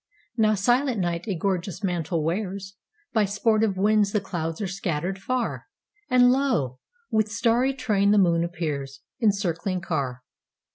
[0.35, 2.73] Now silent night a gorgeous mantle wears,
[3.13, 5.67] By sportive winds the clouds are scattered far,
[6.09, 6.79] And lo!
[7.11, 10.23] with starry train the moon appearsIn circling car.